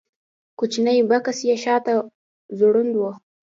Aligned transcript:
کوچنی 0.57 0.97
بکس 1.09 1.37
یې 1.49 1.55
شاته 1.63 1.93
ځوړند 2.57 2.93
و. 2.97 3.01